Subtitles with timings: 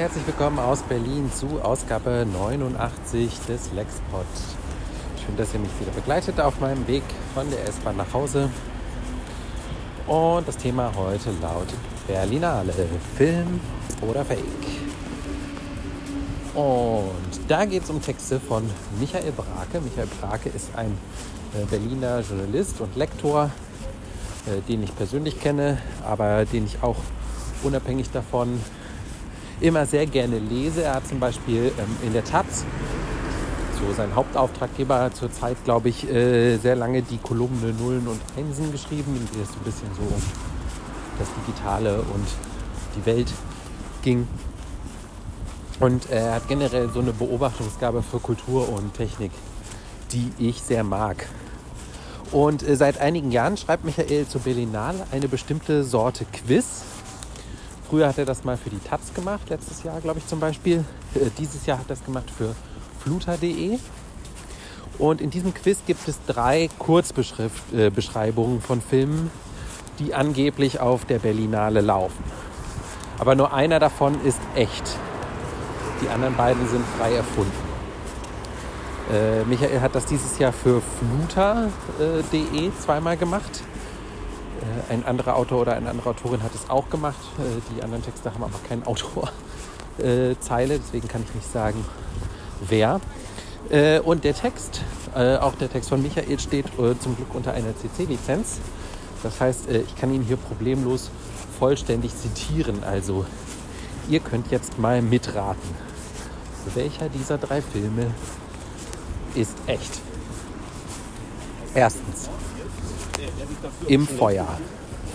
[0.00, 4.24] herzlich willkommen aus Berlin zu Ausgabe 89 des Lexpod.
[5.22, 7.02] Schön, dass ihr mich wieder begleitet auf meinem Weg
[7.34, 8.48] von der S-Bahn nach Hause.
[10.06, 11.76] Und das Thema heute lautet
[12.06, 12.72] Berlinale,
[13.18, 13.60] Film
[14.00, 14.40] oder Fake.
[16.54, 18.62] Und da geht es um Texte von
[18.98, 19.82] Michael Brake.
[19.84, 20.96] Michael Brake ist ein
[21.52, 23.50] äh, Berliner Journalist und Lektor,
[24.46, 25.76] äh, den ich persönlich kenne,
[26.06, 26.96] aber den ich auch
[27.62, 28.60] unabhängig davon
[29.60, 30.82] immer sehr gerne lese.
[30.82, 32.64] Er hat zum Beispiel ähm, in der Taz,
[33.78, 39.16] so sein Hauptauftraggeber zurzeit, glaube ich, äh, sehr lange die Kolumne Nullen und Einsen geschrieben,
[39.16, 40.22] in der es so ein bisschen so um
[41.18, 42.26] das Digitale und
[42.96, 43.32] die Welt
[44.02, 44.26] ging.
[45.78, 49.32] Und er hat generell so eine Beobachtungsgabe für Kultur und Technik,
[50.12, 51.26] die ich sehr mag.
[52.32, 56.82] Und äh, seit einigen Jahren schreibt Michael zur Berlinale eine bestimmte Sorte Quiz,
[57.90, 60.84] Früher hat er das mal für die Taz gemacht, letztes Jahr glaube ich zum Beispiel.
[61.16, 62.54] Äh, dieses Jahr hat er das gemacht für
[63.00, 63.78] fluter.de.
[65.00, 69.32] Und in diesem Quiz gibt es drei Kurzbeschreibungen äh, von Filmen,
[69.98, 72.22] die angeblich auf der Berlinale laufen.
[73.18, 74.84] Aber nur einer davon ist echt.
[76.00, 77.50] Die anderen beiden sind frei erfunden.
[79.12, 83.64] Äh, Michael hat das dieses Jahr für fluter.de zweimal gemacht.
[84.60, 87.18] Äh, ein anderer Autor oder eine andere Autorin hat es auch gemacht.
[87.38, 91.84] Äh, die anderen Texte haben aber keine Autorzeile, deswegen kann ich nicht sagen,
[92.68, 93.00] wer.
[93.70, 98.58] Äh, und der Text, auch der Text von Michael, steht zum Glück unter einer CC-Lizenz.
[99.24, 101.10] Das heißt, ich kann ihn hier problemlos
[101.58, 102.84] vollständig zitieren.
[102.84, 103.26] Also,
[104.08, 105.68] ihr könnt jetzt mal mitraten.
[106.76, 108.14] Welcher dieser drei Filme
[109.34, 110.00] ist echt?
[111.74, 112.30] Erstens,
[113.86, 114.46] im Feuer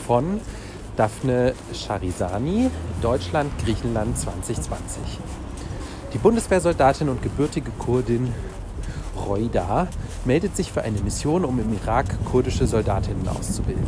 [0.05, 0.39] von
[0.95, 2.69] Daphne Charizani,
[3.01, 5.01] Deutschland, Griechenland 2020.
[6.13, 8.33] Die Bundeswehrsoldatin und gebürtige Kurdin
[9.15, 9.87] Roida
[10.23, 13.85] meldet sich für eine Mission, um im Irak kurdische Soldatinnen auszubilden,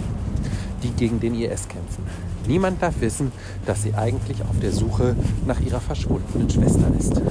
[0.84, 2.06] die gegen den IS kämpfen.
[2.46, 3.32] Niemand darf wissen,
[3.66, 7.22] dass sie eigentlich auf der Suche nach ihrer verschwundenen Schwester ist.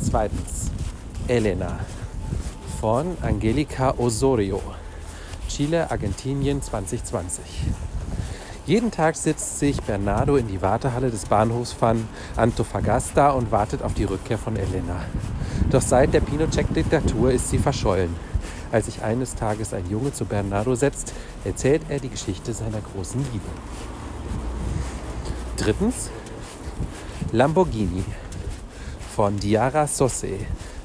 [0.00, 0.70] Zweitens,
[1.28, 1.78] Elena
[2.80, 4.60] von Angelica Osorio.
[5.54, 7.44] Chile, Argentinien 2020.
[8.64, 13.92] Jeden Tag setzt sich Bernardo in die Wartehalle des Bahnhofs von Antofagasta und wartet auf
[13.92, 15.04] die Rückkehr von Elena.
[15.70, 18.16] Doch seit der Pinochet-Diktatur ist sie verschollen.
[18.70, 21.12] Als sich eines Tages ein Junge zu Bernardo setzt,
[21.44, 23.50] erzählt er die Geschichte seiner großen Liebe.
[25.58, 26.08] Drittens
[27.30, 28.04] Lamborghini
[29.14, 30.38] von Diara Sosse,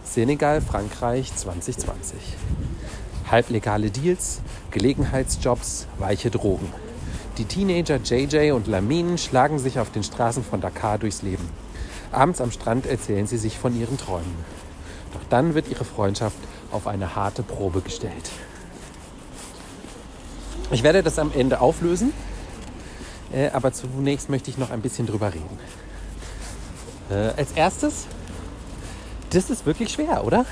[0.03, 2.19] Senegal, Frankreich 2020.
[3.29, 4.39] Halblegale Deals,
[4.71, 6.71] Gelegenheitsjobs, weiche Drogen.
[7.37, 11.47] Die Teenager JJ und Lamin schlagen sich auf den Straßen von Dakar durchs Leben.
[12.13, 14.33] Abends am Strand erzählen sie sich von ihren Träumen.
[15.13, 16.37] Doch dann wird ihre Freundschaft
[16.71, 18.31] auf eine harte Probe gestellt.
[20.71, 22.13] Ich werde das am Ende auflösen,
[23.33, 25.59] äh, aber zunächst möchte ich noch ein bisschen drüber reden.
[27.09, 28.05] Äh, als erstes,
[29.31, 30.45] das ist wirklich schwer, oder?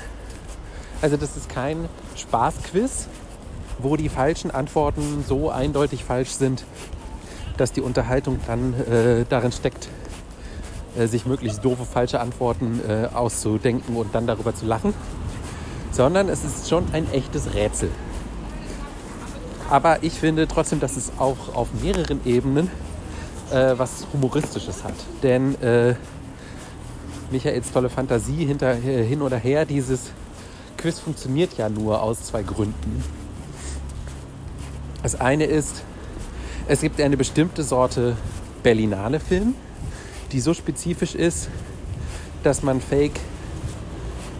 [1.00, 3.08] Also das ist kein Spaßquiz,
[3.78, 6.64] wo die falschen Antworten so eindeutig falsch sind,
[7.56, 9.88] dass die Unterhaltung dann äh, darin steckt,
[10.98, 14.94] äh, sich möglichst doofe falsche Antworten äh, auszudenken und dann darüber zu lachen,
[15.90, 17.90] sondern es ist schon ein echtes Rätsel.
[19.68, 22.70] Aber ich finde trotzdem, dass es auch auf mehreren Ebenen
[23.50, 24.94] äh, was Humoristisches hat.
[25.22, 25.94] Denn äh,
[27.30, 30.12] Michaels tolle Fantasie hinter, hin oder her, dieses
[30.76, 33.02] Quiz funktioniert ja nur aus zwei Gründen.
[35.02, 35.82] Das eine ist,
[36.68, 38.16] es gibt eine bestimmte Sorte
[38.62, 39.54] Berlinale Film,
[40.32, 41.48] die so spezifisch ist,
[42.42, 43.20] dass man Fake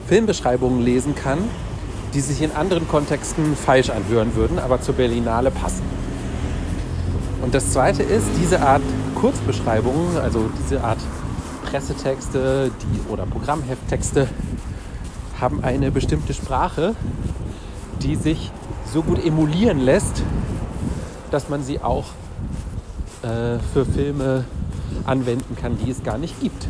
[0.09, 1.39] Filmbeschreibungen lesen kann,
[2.15, 5.83] die sich in anderen Kontexten falsch anhören würden, aber zur Berlinale passen.
[7.43, 8.83] Und das zweite ist, diese Art
[9.15, 10.99] Kurzbeschreibungen, also diese Art
[11.65, 14.29] Pressetexte die, oder Programmhefttexte,
[15.41, 16.95] haben eine bestimmte Sprache,
[18.03, 18.51] die sich
[18.93, 20.23] so gut emulieren lässt,
[21.31, 22.07] dass man sie auch
[23.23, 24.45] äh, für Filme
[25.05, 26.67] anwenden kann, die es gar nicht gibt.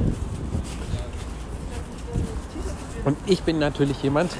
[3.05, 4.33] Und ich bin natürlich jemand,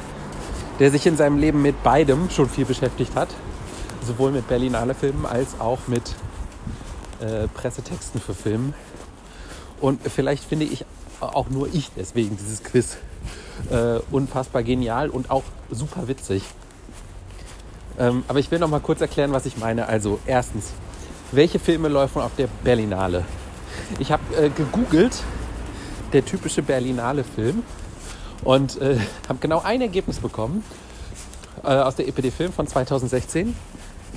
[0.81, 3.29] der sich in seinem Leben mit beidem schon viel beschäftigt hat.
[4.05, 6.15] Sowohl mit Berlinale Filmen als auch mit
[7.21, 8.73] äh, Pressetexten für Filme.
[9.81, 10.85] Und vielleicht finde ich
[11.21, 12.97] auch nur ich deswegen dieses Quiz
[13.71, 16.43] äh, unfassbar genial und auch super witzig.
[17.99, 19.89] Ähm, aber ich will noch mal kurz erklären, was ich meine.
[19.89, 20.73] Also erstens,
[21.33, 23.25] welche Filme laufen auf der Berlinale?
[23.99, 25.23] Ich habe äh, gegoogelt,
[26.13, 27.63] der typische Berlinale Film
[28.45, 28.99] und äh,
[29.29, 30.65] habe genau ein Ergebnis bekommen
[31.63, 33.57] äh, aus der EPD Film von 2016.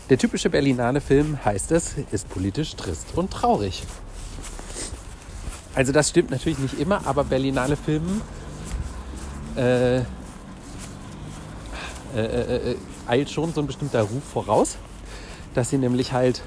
[0.09, 3.83] Der typische Berlinale Film heißt es, ist politisch trist und traurig.
[5.75, 8.21] Also das stimmt natürlich nicht immer, aber Berlinale Filmen
[9.59, 10.03] äh, äh,
[12.15, 12.75] äh, äh,
[13.07, 14.77] eilt schon so ein bestimmter Ruf voraus,
[15.53, 16.41] dass sie nämlich halt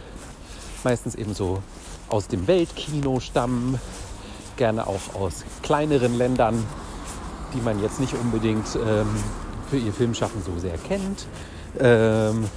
[0.83, 1.63] meistens eben so
[2.09, 3.79] aus dem Weltkino stammen,
[4.57, 6.65] gerne auch aus kleineren Ländern,
[7.55, 9.09] die man jetzt nicht unbedingt ähm,
[9.71, 11.27] für ihr Filmschaffen so sehr kennt,
[11.79, 12.49] ähm,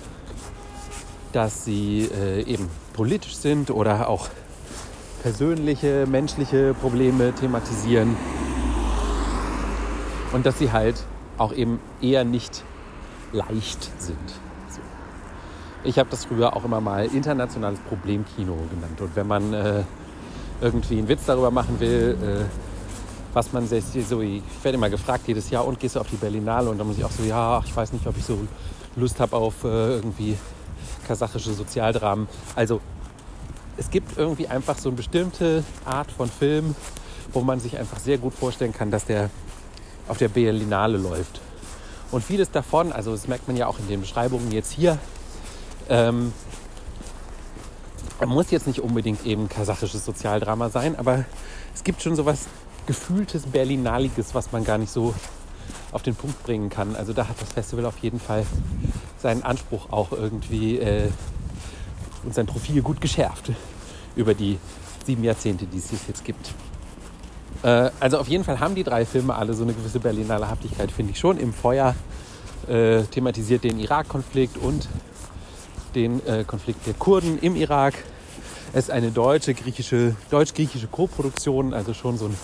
[1.31, 4.29] dass sie äh, eben politisch sind oder auch
[5.21, 8.15] persönliche, menschliche Probleme thematisieren
[10.35, 11.01] und dass sie halt
[11.37, 12.63] auch eben eher nicht
[13.31, 14.17] leicht sind.
[14.69, 14.81] So.
[15.85, 18.99] Ich habe das früher auch immer mal internationales Problemkino genannt.
[18.99, 19.83] Und wenn man äh,
[20.59, 22.43] irgendwie einen Witz darüber machen will, äh,
[23.33, 26.17] was man sich so, ich werde immer gefragt jedes Jahr, und gehst du auf die
[26.17, 26.69] Berlinale?
[26.69, 28.37] Und dann muss ich auch so, ja, ich weiß nicht, ob ich so
[28.97, 30.37] Lust habe auf äh, irgendwie
[31.07, 32.27] kasachische Sozialdramen.
[32.57, 32.81] Also
[33.77, 36.75] es gibt irgendwie einfach so eine bestimmte Art von Film,
[37.31, 39.29] wo man sich einfach sehr gut vorstellen kann, dass der
[40.07, 41.41] auf der Berlinale läuft.
[42.11, 44.97] Und vieles davon, also das merkt man ja auch in den Beschreibungen jetzt hier,
[45.89, 46.33] ähm,
[48.25, 51.25] muss jetzt nicht unbedingt eben kasachisches Sozialdrama sein, aber
[51.73, 52.47] es gibt schon so was
[52.85, 55.13] gefühltes Berlinaliges, was man gar nicht so
[55.91, 56.95] auf den Punkt bringen kann.
[56.95, 58.45] Also da hat das Festival auf jeden Fall
[59.21, 61.09] seinen Anspruch auch irgendwie äh,
[62.23, 63.51] und sein Profil gut geschärft
[64.15, 64.57] über die
[65.05, 66.53] sieben Jahrzehnte, die es jetzt gibt.
[67.63, 70.91] Äh, also auf jeden Fall haben die drei Filme alle so eine gewisse Berlinale Haftigkeit,
[70.91, 71.37] finde ich schon.
[71.37, 71.95] Im Feuer
[72.67, 74.87] äh, thematisiert den Irak-Konflikt und
[75.93, 77.93] den äh, Konflikt der Kurden im Irak.
[78.73, 82.35] Es ist eine deutsche, griechische, deutsch-griechische Co-Produktion, also schon so ein,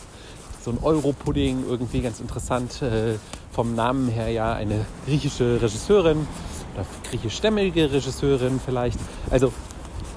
[0.64, 2.82] so ein Euro-Pudding, irgendwie ganz interessant.
[2.82, 3.16] Äh,
[3.52, 6.26] vom Namen her ja eine griechische Regisseurin
[6.74, 8.98] oder griechischstämmige Regisseurin vielleicht.
[9.30, 9.52] Also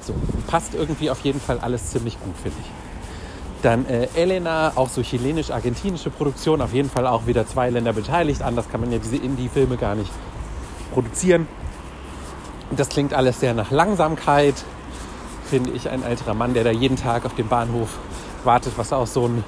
[0.01, 0.15] so,
[0.47, 2.84] passt irgendwie auf jeden Fall alles ziemlich gut, finde ich.
[3.65, 8.43] Dann äh, Elena, auch so chilenisch-argentinische Produktion, auf jeden Fall auch wieder zwei Länder beteiligt.
[8.43, 10.11] Anders kann man ja diese Indie-Filme gar nicht
[10.93, 11.49] produzieren.
[12.73, 14.55] Das klingt alles sehr nach Langsamkeit.
[15.49, 17.89] Finde ich ein älterer Mann, der da jeden Tag auf dem Bahnhof
[18.45, 19.43] wartet, was auch so ein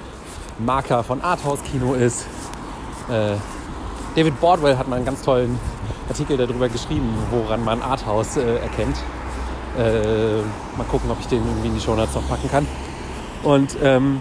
[0.58, 2.22] Marker von Arthouse-Kino ist.
[3.10, 3.34] Äh,
[4.14, 5.58] David Bordwell hat mal einen ganz tollen
[6.08, 8.96] Artikel darüber geschrieben, woran man Arthouse äh, erkennt.
[9.78, 10.40] Äh,
[10.78, 12.66] mal gucken, ob ich den irgendwie in die Shownotes noch packen kann.
[13.46, 14.20] Und ähm,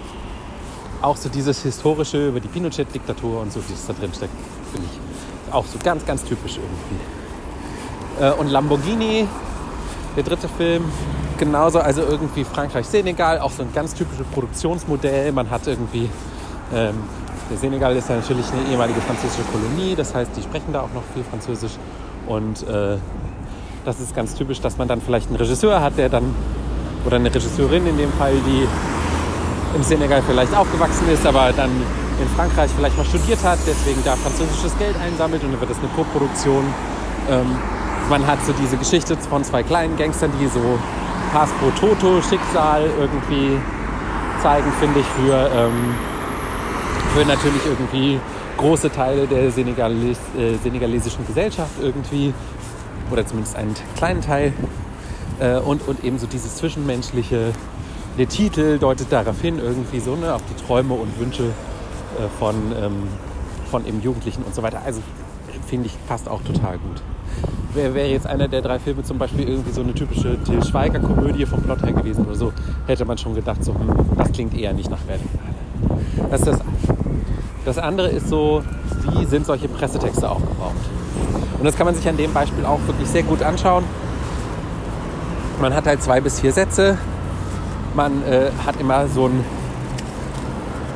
[1.01, 4.31] auch so dieses historische über die Pinochet-Diktatur und so, wie es da drin steckt,
[4.71, 8.23] finde ich auch so ganz, ganz typisch irgendwie.
[8.23, 9.27] Äh, und Lamborghini,
[10.15, 10.83] der dritte Film,
[11.39, 15.31] genauso, also irgendwie Frankreich-Senegal, auch so ein ganz typisches Produktionsmodell.
[15.31, 16.07] Man hat irgendwie,
[16.71, 16.93] ähm,
[17.49, 20.93] der Senegal ist ja natürlich eine ehemalige französische Kolonie, das heißt, die sprechen da auch
[20.93, 21.73] noch viel Französisch.
[22.27, 22.97] Und äh,
[23.85, 26.35] das ist ganz typisch, dass man dann vielleicht einen Regisseur hat, der dann,
[27.07, 28.67] oder eine Regisseurin in dem Fall, die
[29.75, 34.15] im Senegal vielleicht aufgewachsen ist, aber dann in Frankreich vielleicht mal studiert hat, deswegen da
[34.15, 36.63] französisches Geld einsammelt und dann wird das eine Co-Produktion.
[37.29, 37.57] Ähm,
[38.09, 40.79] man hat so diese Geschichte von zwei kleinen Gangstern, die so
[41.33, 43.57] Pass pro Toto, Schicksal irgendwie
[44.41, 45.95] zeigen, finde ich, für, ähm,
[47.13, 48.19] für natürlich irgendwie
[48.57, 52.33] große Teile der Senegales, äh, senegalesischen Gesellschaft irgendwie,
[53.11, 54.53] oder zumindest einen kleinen Teil.
[55.39, 57.51] Äh, und, und eben so dieses zwischenmenschliche,
[58.17, 62.55] der Titel deutet darauf hin, irgendwie so, ne, auf die Träume und Wünsche äh, von,
[62.81, 63.03] ähm,
[63.69, 64.81] von eben Jugendlichen und so weiter.
[64.85, 65.01] Also
[65.67, 67.01] finde ich, passt auch total gut.
[67.73, 71.45] Wäre wär jetzt einer der drei Filme zum Beispiel irgendwie so eine typische Til Schweiger-Komödie
[71.45, 72.53] vom Plot her gewesen oder so,
[72.87, 76.29] hätte man schon gedacht, so, hm, das klingt eher nicht nach Berlinale.
[76.31, 76.59] Das ist das
[77.65, 78.63] Das andere ist so,
[79.09, 80.71] wie sind solche Pressetexte aufgebaut?
[81.57, 83.83] Und das kann man sich an dem Beispiel auch wirklich sehr gut anschauen.
[85.59, 86.97] Man hat halt zwei bis vier Sätze,
[87.95, 89.45] man äh, hat immer so einen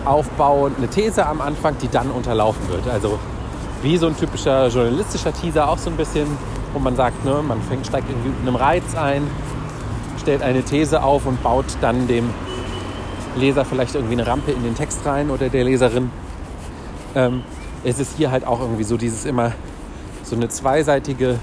[0.06, 2.88] Aufbau, eine These am Anfang, die dann unterlaufen wird.
[2.88, 3.20] Also
[3.82, 6.28] wie so ein typischer journalistischer Teaser auch so ein bisschen,
[6.74, 9.28] wo man sagt, ne, man fängt, steigt irgendwie mit einem Reiz ein,
[10.20, 12.30] stellt eine These auf und baut dann dem
[13.36, 16.12] Leser vielleicht irgendwie eine Rampe in den Text rein oder der Leserin.
[17.16, 17.44] Ähm,
[17.84, 19.54] es ist hier halt auch irgendwie so dieses immer
[20.24, 21.40] so eine zweiseitige,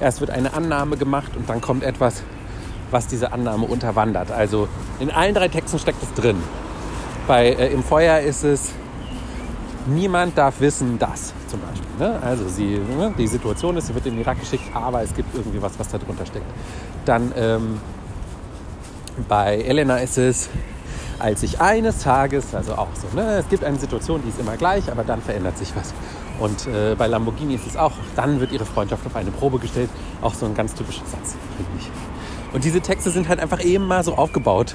[0.00, 2.22] erst wird eine Annahme gemacht und dann kommt etwas,
[2.90, 4.30] was diese Annahme unterwandert.
[4.30, 4.68] Also
[4.98, 6.36] in allen drei Texten steckt es drin.
[7.26, 8.72] Bei äh, Im Feuer ist es,
[9.86, 11.88] niemand darf wissen, dass zum Beispiel.
[11.98, 12.18] Ne?
[12.22, 13.12] Also sie, ne?
[13.16, 15.88] die Situation ist, sie wird in den Irak geschickt, aber es gibt irgendwie was, was
[15.88, 16.46] da drunter steckt.
[17.04, 17.80] Dann ähm,
[19.28, 20.48] bei Elena ist es,
[21.18, 24.56] als ich eines Tages, also auch so, ne, es gibt eine Situation, die ist immer
[24.56, 25.92] gleich, aber dann verändert sich was.
[26.38, 29.90] Und äh, bei Lamborghini ist es auch, dann wird ihre Freundschaft auf eine Probe gestellt.
[30.22, 31.90] Auch so ein ganz typischer Satz, finde ich.
[32.52, 34.74] Und diese Texte sind halt einfach eben mal so aufgebaut.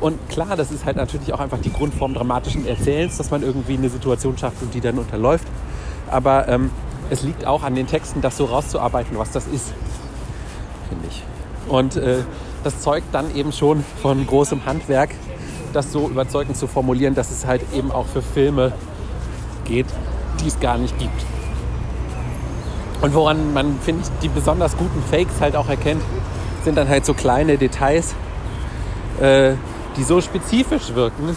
[0.00, 3.74] Und klar, das ist halt natürlich auch einfach die Grundform dramatischen Erzählens, dass man irgendwie
[3.74, 5.46] eine Situation schafft und die dann unterläuft.
[6.10, 6.70] Aber ähm,
[7.10, 9.72] es liegt auch an den Texten, das so rauszuarbeiten, was das ist,
[10.88, 11.22] finde ich.
[11.68, 12.18] Und äh,
[12.62, 15.10] das zeugt dann eben schon von großem Handwerk,
[15.72, 18.72] das so überzeugend zu formulieren, dass es halt eben auch für Filme
[19.64, 19.86] geht,
[20.42, 21.24] die es gar nicht gibt.
[23.02, 26.02] Und woran man, finde ich, die besonders guten Fakes halt auch erkennt,
[26.66, 28.16] sind dann halt so kleine Details,
[29.20, 29.52] äh,
[29.96, 31.36] die so spezifisch wirken.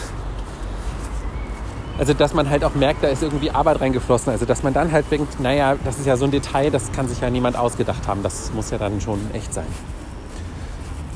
[2.00, 4.32] Also, dass man halt auch merkt, da ist irgendwie Arbeit reingeflossen.
[4.32, 7.08] Also, dass man dann halt denkt, naja, das ist ja so ein Detail, das kann
[7.08, 8.24] sich ja niemand ausgedacht haben.
[8.24, 9.68] Das muss ja dann schon echt sein.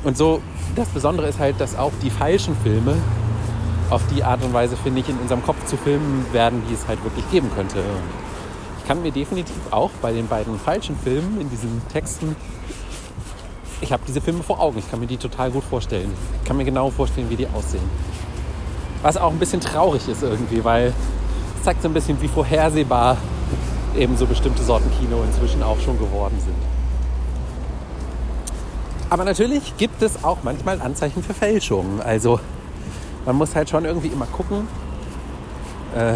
[0.03, 0.41] Und so,
[0.75, 2.93] das Besondere ist halt, dass auch die falschen Filme
[3.89, 6.88] auf die Art und Weise, finde ich, in unserem Kopf zu filmen werden, wie es
[6.88, 7.79] halt wirklich geben könnte.
[8.79, 12.36] Ich kann mir definitiv auch bei den beiden falschen Filmen in diesen Texten,
[13.84, 16.12] ich habe diese Filme vor Augen, ich kann mir die total gut vorstellen.
[16.42, 17.84] Ich kann mir genau vorstellen, wie die aussehen.
[19.02, 20.94] Was auch ein bisschen traurig ist irgendwie, weil
[21.58, 23.18] es zeigt so ein bisschen, wie vorhersehbar
[23.96, 26.56] eben so bestimmte Sorten Kino inzwischen auch schon geworden sind.
[29.10, 32.02] Aber natürlich gibt es auch manchmal Anzeichen für Fälschungen.
[32.02, 32.40] Also
[33.25, 34.68] man muss halt schon irgendwie immer gucken.
[35.96, 36.16] Äh,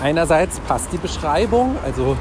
[0.00, 2.16] einerseits passt die Beschreibung, also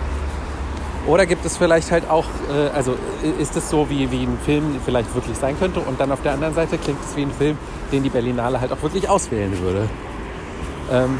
[1.08, 2.96] oder gibt es vielleicht halt auch, äh, also
[3.40, 6.34] ist es so, wie, wie ein Film vielleicht wirklich sein könnte und dann auf der
[6.34, 7.58] anderen Seite klingt es wie ein Film,
[7.92, 9.90] den die Berlinale halt auch wirklich auswählen würde.
[10.92, 11.20] Ähm,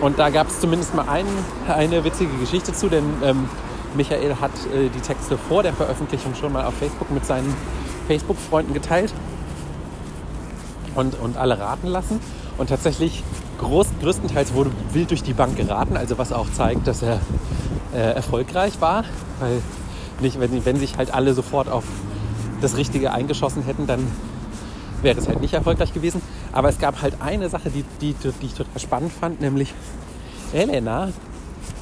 [0.00, 1.26] und da gab es zumindest mal ein,
[1.68, 3.48] eine witzige Geschichte zu, denn ähm,
[3.94, 7.54] Michael hat äh, die Texte vor der Veröffentlichung schon mal auf Facebook mit seinen
[8.08, 9.12] Facebook-Freunden geteilt
[10.94, 12.20] und, und alle raten lassen.
[12.58, 13.24] Und tatsächlich
[13.58, 17.20] groß, größtenteils wurde wild durch die Bank geraten, also was auch zeigt, dass er
[17.94, 19.04] äh, erfolgreich war.
[19.40, 19.62] Weil
[20.20, 21.84] nicht, wenn, wenn sich halt alle sofort auf
[22.60, 24.06] das Richtige eingeschossen hätten, dann
[25.02, 26.22] wäre es halt nicht erfolgreich gewesen.
[26.52, 29.74] Aber es gab halt eine Sache, die, die, die ich total spannend fand, nämlich
[30.52, 31.08] Elena,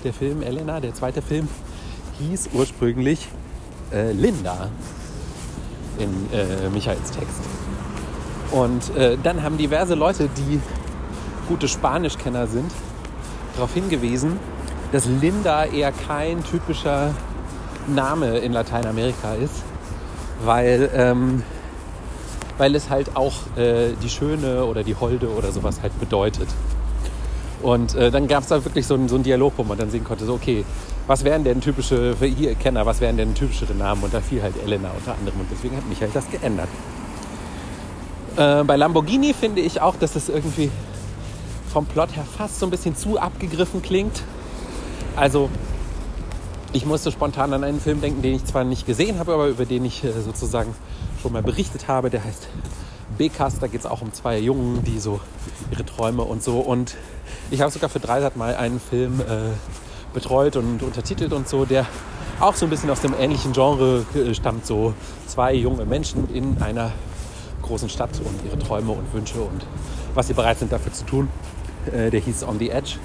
[0.04, 1.48] der Film Elena, der zweite Film,
[2.18, 3.28] hieß ursprünglich
[3.92, 4.70] äh, Linda
[5.98, 7.40] in äh, Michaels Text.
[8.50, 10.60] Und äh, dann haben diverse Leute, die
[11.48, 12.70] gute Spanischkenner sind,
[13.54, 14.38] darauf hingewiesen,
[14.92, 17.14] dass Linda eher kein typischer
[17.86, 19.62] Name in Lateinamerika ist,
[20.44, 21.42] weil, ähm,
[22.58, 26.48] weil es halt auch äh, die Schöne oder die Holde oder sowas halt bedeutet.
[27.62, 30.04] Und äh, dann gab es da wirklich so einen, so Dialog, wo man dann sehen
[30.04, 30.64] konnte, so okay,
[31.06, 34.02] was wären denn typische, für ihr Kenner, was wären denn typischere Namen?
[34.02, 36.68] Und da fiel halt Elena unter anderem und deswegen hat Michael das geändert.
[38.36, 40.70] Äh, bei Lamborghini finde ich auch, dass es irgendwie
[41.72, 44.22] vom Plot her fast so ein bisschen zu abgegriffen klingt.
[45.16, 45.48] Also
[46.72, 49.64] ich musste spontan an einen Film denken, den ich zwar nicht gesehen habe, aber über
[49.64, 50.74] den ich äh, sozusagen
[51.20, 52.10] schon mal berichtet habe.
[52.10, 52.48] Der heißt
[53.18, 53.58] Bekas.
[53.58, 55.20] Da geht es auch um zwei Jungen, die so
[55.70, 56.58] ihre Träume und so.
[56.58, 56.96] Und
[57.50, 59.24] ich habe sogar für Dreisat mal einen Film äh,
[60.14, 61.86] betreut und untertitelt und so, der
[62.40, 64.66] auch so ein bisschen aus dem ähnlichen Genre äh, stammt.
[64.66, 64.94] So
[65.26, 66.92] zwei junge Menschen in einer
[67.62, 69.64] großen Stadt und ihre Träume und Wünsche und
[70.14, 71.28] was sie bereit sind dafür zu tun.
[71.90, 72.96] Äh, der hieß On the Edge.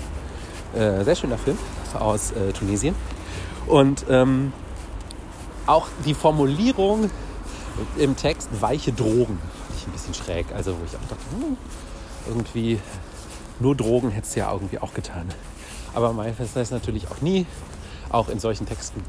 [0.75, 1.57] Äh, sehr schöner Film
[1.97, 2.95] aus äh, Tunesien.
[3.65, 4.53] Und ähm,
[5.65, 7.09] auch die Formulierung
[7.97, 9.39] im Text weiche Drogen
[9.77, 10.47] ich ein bisschen schräg.
[10.53, 11.57] Also wo ich auch dachte, hm,
[12.27, 12.79] irgendwie
[13.59, 15.27] nur Drogen hätte es ja irgendwie auch getan.
[15.93, 17.45] Aber man weiß das natürlich auch nie.
[18.09, 19.03] Auch in solchen Texten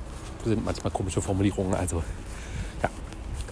[0.45, 1.75] sind manchmal komische Formulierungen.
[1.75, 2.03] Also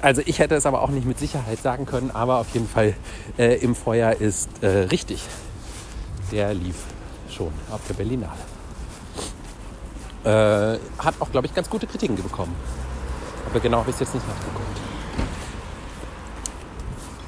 [0.02, 2.94] also ich hätte es aber auch nicht mit Sicherheit sagen können, aber auf jeden Fall
[3.38, 5.22] äh, im Feuer ist äh, richtig.
[6.30, 6.76] Der lief
[7.30, 8.38] schon auf der Berlinale.
[10.24, 12.54] Äh, hat auch, glaube ich, ganz gute Kritiken bekommen.
[13.48, 14.80] Aber genau habe ich es jetzt nicht nachgeguckt.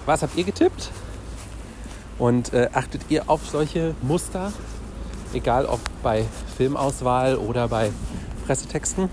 [0.06, 0.90] Was habt ihr getippt?
[2.18, 4.52] Und äh, achtet ihr auf solche Muster?
[5.32, 6.24] Egal ob bei
[6.56, 7.92] Filmauswahl oder bei
[8.46, 9.08] Pressetexten?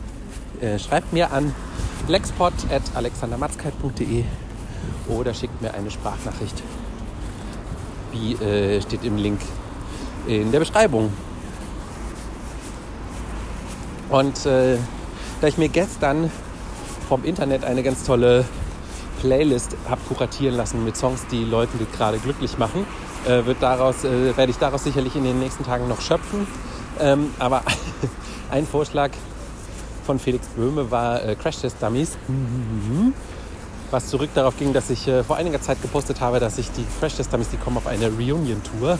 [0.61, 1.53] Äh, schreibt mir an
[2.07, 4.23] lexpot.alexandermatzkeit.de
[5.09, 6.63] oder schickt mir eine Sprachnachricht.
[8.11, 9.41] Wie äh, steht im Link
[10.27, 11.11] in der Beschreibung.
[14.09, 14.77] Und äh,
[15.41, 16.31] da ich mir gestern
[17.07, 18.45] vom Internet eine ganz tolle
[19.21, 22.85] Playlist habe kuratieren lassen mit Songs, die Leute gerade glücklich machen,
[23.25, 26.47] äh, wird daraus, äh, werde ich daraus sicherlich in den nächsten Tagen noch schöpfen.
[26.99, 27.63] Ähm, aber
[28.51, 29.11] ein Vorschlag
[30.05, 32.17] von Felix Böhme war äh, Crash Test Dummies.
[33.91, 36.85] was zurück darauf ging, dass ich äh, vor einiger Zeit gepostet habe, dass ich die
[36.99, 38.99] Crash Test Dummies, die kommen auf eine Reunion-Tour.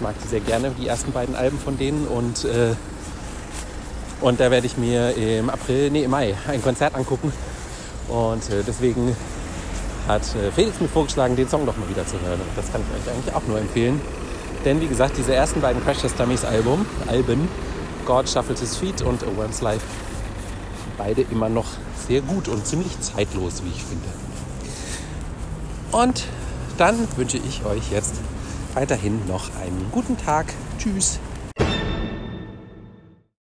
[0.00, 2.06] Ich mag die sehr gerne, die ersten beiden Alben von denen.
[2.06, 2.74] Und, äh,
[4.22, 7.30] und da werde ich mir im April, nee, im Mai ein Konzert angucken.
[8.08, 9.14] Und äh, deswegen
[10.08, 12.40] hat äh, Felix mir vorgeschlagen, den Song doch mal wieder zu hören.
[12.40, 14.00] Und das kann ich euch eigentlich auch nur empfehlen.
[14.64, 17.46] Denn wie gesagt, diese ersten beiden Crash Test Dummies Album, Alben,
[18.06, 19.84] God Shuffled His Feet und A Worm's Life,
[20.96, 21.66] beide immer noch
[22.08, 24.08] sehr gut und ziemlich zeitlos, wie ich finde.
[25.92, 26.24] Und
[26.78, 28.14] dann wünsche ich euch jetzt
[28.74, 30.46] weiterhin noch einen guten Tag.
[30.78, 31.18] Tschüss.